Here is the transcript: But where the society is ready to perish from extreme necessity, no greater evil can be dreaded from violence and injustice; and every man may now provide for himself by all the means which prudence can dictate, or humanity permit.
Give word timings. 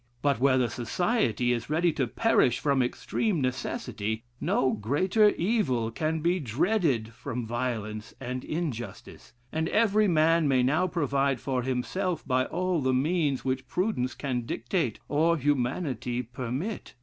But 0.23 0.39
where 0.39 0.57
the 0.57 0.67
society 0.67 1.51
is 1.53 1.69
ready 1.69 1.93
to 1.93 2.07
perish 2.07 2.57
from 2.57 2.81
extreme 2.81 3.39
necessity, 3.39 4.23
no 4.39 4.71
greater 4.71 5.29
evil 5.37 5.91
can 5.91 6.21
be 6.21 6.39
dreaded 6.39 7.13
from 7.13 7.45
violence 7.45 8.15
and 8.19 8.43
injustice; 8.43 9.33
and 9.51 9.69
every 9.69 10.07
man 10.07 10.47
may 10.47 10.63
now 10.63 10.87
provide 10.87 11.39
for 11.39 11.61
himself 11.61 12.27
by 12.27 12.45
all 12.45 12.81
the 12.81 12.95
means 12.95 13.45
which 13.45 13.67
prudence 13.67 14.15
can 14.15 14.41
dictate, 14.47 14.97
or 15.07 15.37
humanity 15.37 16.23
permit. 16.23 16.95